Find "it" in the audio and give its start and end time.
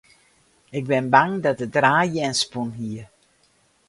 1.65-1.79